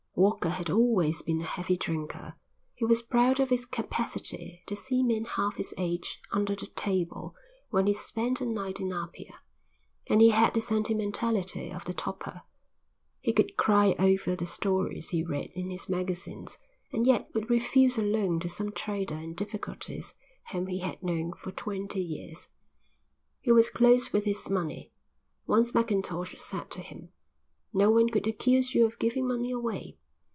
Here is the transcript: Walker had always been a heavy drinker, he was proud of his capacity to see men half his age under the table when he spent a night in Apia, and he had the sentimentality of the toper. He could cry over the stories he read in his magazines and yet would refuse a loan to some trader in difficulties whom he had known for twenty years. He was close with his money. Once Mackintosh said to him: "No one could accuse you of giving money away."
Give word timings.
Walker 0.13 0.49
had 0.49 0.69
always 0.69 1.21
been 1.23 1.39
a 1.41 1.45
heavy 1.45 1.75
drinker, 1.77 2.35
he 2.75 2.83
was 2.85 3.01
proud 3.01 3.39
of 3.39 3.49
his 3.49 3.65
capacity 3.65 4.61
to 4.67 4.75
see 4.75 5.01
men 5.01 5.23
half 5.25 5.55
his 5.55 5.73
age 5.79 6.21
under 6.31 6.53
the 6.55 6.67
table 6.67 7.33
when 7.69 7.87
he 7.87 7.93
spent 7.95 8.39
a 8.41 8.45
night 8.45 8.79
in 8.81 8.91
Apia, 8.93 9.39
and 10.07 10.21
he 10.21 10.29
had 10.29 10.53
the 10.53 10.59
sentimentality 10.61 11.71
of 11.71 11.85
the 11.85 11.93
toper. 11.93 12.43
He 13.21 13.31
could 13.33 13.55
cry 13.57 13.95
over 13.97 14.35
the 14.35 14.45
stories 14.45 15.09
he 15.09 15.23
read 15.23 15.49
in 15.55 15.71
his 15.71 15.87
magazines 15.89 16.57
and 16.91 17.07
yet 17.07 17.29
would 17.33 17.49
refuse 17.49 17.97
a 17.97 18.03
loan 18.03 18.39
to 18.41 18.49
some 18.49 18.71
trader 18.73 19.15
in 19.15 19.33
difficulties 19.33 20.13
whom 20.51 20.67
he 20.67 20.79
had 20.79 21.01
known 21.01 21.31
for 21.33 21.51
twenty 21.51 22.01
years. 22.01 22.49
He 23.39 23.53
was 23.53 23.69
close 23.71 24.11
with 24.13 24.25
his 24.25 24.49
money. 24.51 24.91
Once 25.47 25.73
Mackintosh 25.73 26.35
said 26.37 26.69
to 26.71 26.81
him: 26.81 27.09
"No 27.73 27.89
one 27.89 28.09
could 28.09 28.27
accuse 28.27 28.75
you 28.75 28.85
of 28.85 28.99
giving 28.99 29.25
money 29.27 29.49
away." 29.51 29.97